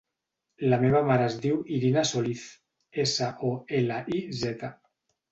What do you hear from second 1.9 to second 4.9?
Soliz: essa, o, ela, i, zeta.